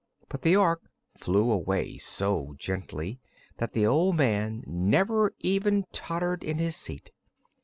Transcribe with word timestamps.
But 0.29 0.41
the 0.41 0.55
Ork 0.55 0.89
flew 1.15 1.51
away 1.51 1.97
so 1.99 2.55
gently 2.57 3.19
that 3.57 3.73
the 3.73 3.85
old 3.85 4.15
man 4.15 4.63
never 4.65 5.35
even 5.41 5.85
tottered 5.93 6.43
in 6.43 6.57
his 6.57 6.75
seat. 6.75 7.11